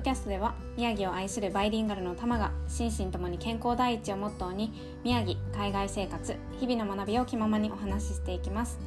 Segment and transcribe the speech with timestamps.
[0.00, 4.72] ドキャストでは宮城を愛するバイリンガルのタマが心身ともに健康第一をモットーに
[5.04, 8.78] 宮城海外生活日々の学びを気ままにお話ししていきます。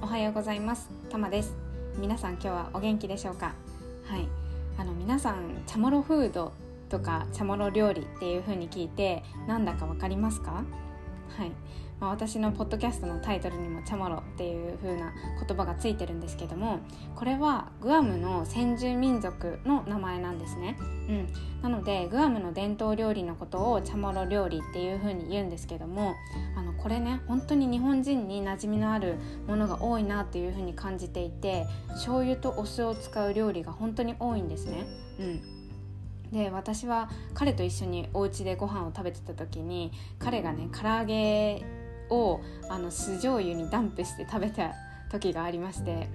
[0.00, 0.88] おはようございます。
[1.10, 1.54] タマです。
[1.98, 3.54] 皆さん今日はお元気でしょうか？
[4.06, 4.26] はい。
[4.78, 6.54] あの皆さんチャモロフード
[6.88, 10.64] とかチャモロ料理っていう風に聞いてなんだかわかりますか？
[11.36, 11.52] はい。
[12.02, 15.12] まあ、私のポッドキャストのタイトルにも「チャモロ」っていう風な
[15.46, 16.80] 言葉がついてるんですけども
[17.14, 21.28] これはグアムの先住民族の名前なんですね、うん、
[21.62, 26.14] なのでグアムの伝統料理のことをチャモロ料理っていう風に言うんですけども
[26.56, 29.14] あのこれね本当に日本人に馴染みのある
[29.46, 34.86] ものが多いなっていう風に感じていて醤油とお酢を使う料理が本当に多いんですね。
[35.20, 35.62] うん。
[36.32, 41.62] で私は彼と一緒にお家でご飯を食べてた時に彼がね唐揚げ
[42.10, 44.72] をあの酢醤油にダンプして食べた
[45.10, 46.08] 時がありまして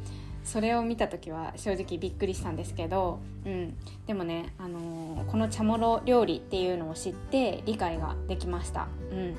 [0.47, 8.87] それを見た時は正直びっくりしたんですけど、うん、でもね、あのー、このチャモロ料理っていうのを知って理解ができました。
[9.11, 9.35] うん、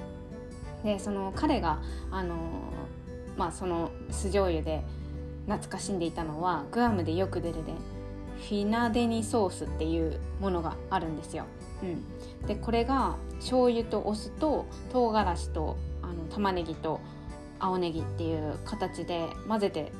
[0.84, 4.83] でその彼が、あのー、まあ、その酢醤油で
[5.46, 7.72] 懐かしんでいたのはグアムでよく出るね
[8.36, 11.44] フィナデニソースっていうものがあるんですよ。
[11.83, 15.77] うん、でこれが醤油とお酢と唐辛子と
[16.09, 17.01] あの玉ねぎと
[17.59, 19.92] 青ネギっていう形で混ぜて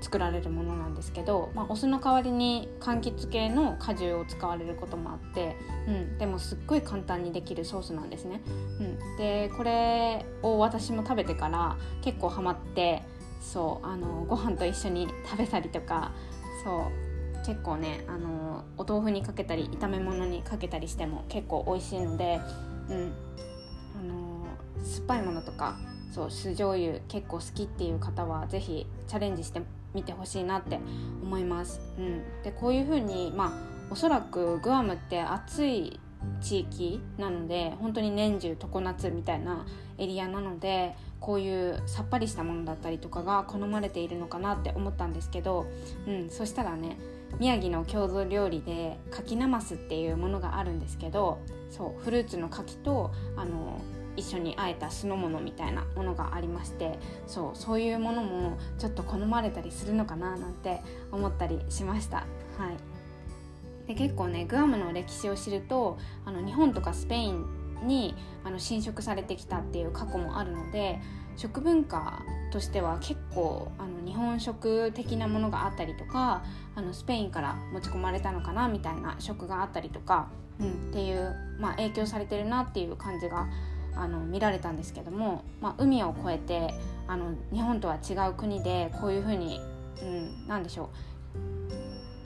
[0.00, 5.56] 作られるものなんですけど、まあ、お酢の代わりに柑橘系の果汁を使われることもあって、
[5.88, 8.40] うん、でもすっごい簡単にできるソースなんですね。
[8.80, 13.02] うん、でこれを私も食べてから結構ハマって
[13.40, 16.12] そうあのご飯と一緒に食べたりとか
[16.64, 16.86] そ
[17.44, 22.40] う結構ねあのお豆腐にかけたり炒め物にかけたりしても結構美味しいので、
[22.90, 23.12] うん、
[24.88, 25.76] 酸っぱいものとか
[26.10, 29.60] そう酢醤油結構好きっていう方は是非チャレンジして
[29.94, 30.78] みてほしいなって
[31.22, 31.80] 思います。
[31.98, 33.52] うん、でこういう風にまあ
[33.90, 36.00] おそらくグアムって暑い
[36.40, 39.66] 地域なので本当に年中常夏みたいな
[39.98, 45.66] エリアなのでこういうさっぱりしたものだったりとかが好まれているのかなって思ったんですけど、
[46.06, 46.98] うん、そしたらね
[47.38, 51.38] 宮城の郷土料理で柿なますっていうものがあるんですけど
[51.70, 53.80] そうフルーツの柿とあの
[54.18, 60.80] 一緒にあえた酢の物みたいなものがありましてそうそういうものもちょっと好まれたりするのかななんて
[61.12, 62.18] 思ったりしました。
[62.18, 62.26] はい
[63.86, 65.96] で結構ねグアムの歴史を知ると
[66.26, 67.46] あの日本とかスペイン
[67.84, 68.14] に
[68.44, 71.00] あの侵食されてきたっていう過去もあるので
[71.36, 76.42] 食文化としては結構あの日本食的なものがあったりとか
[76.74, 80.28] あのスペインから持ち込まれたのかなみたいな食があったりとか、
[80.60, 83.46] うん、っていう、まあ、影響されてるなっていう感じが
[83.98, 86.74] あの見られたんですけども、まあ、海を越えて
[87.06, 89.60] あの日本とは違う国でこういうふうに、
[90.00, 90.90] うん、何でしょ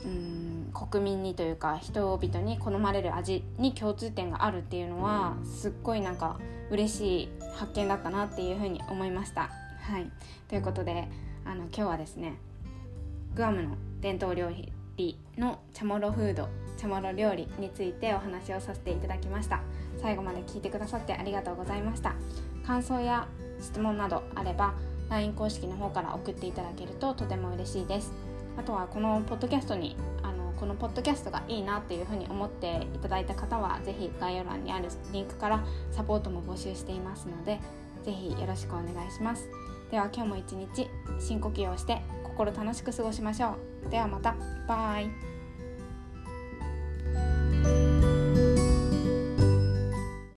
[0.05, 6.39] う、うん、国民にというか人々に好まれる味に共通点があるっていうのはすっごいなんか
[6.71, 9.51] 嬉しい発見だったなっていうふうに思いました。
[9.81, 10.11] はい、
[10.49, 11.09] ということで
[11.45, 12.35] あの今日はですね
[13.35, 19.61] グアムの伝統料理理のチャモロフードチャモロ料理についてお話をさせていただきました。
[20.01, 22.15] 最後まで聞いてくださってありがとうございました。
[22.67, 23.29] 感想や
[23.61, 24.75] 質問などあれば
[25.11, 28.13] LINE 公式の方から送っていただけるととても嬉しいです。
[28.57, 37.61] あとはこのポッドキャストにあのこのポッドキャストがいいなっていうふうに思っていただいた方は是非概要欄にあるリンクからサポートも募集していますので
[38.05, 39.49] 是非よろしくお願いします。
[39.91, 40.89] では今日も一日
[41.21, 42.01] 深呼吸をして
[42.45, 43.91] 心楽しく過ごしましょう。
[43.91, 44.35] ではまた。
[44.67, 45.09] バイ。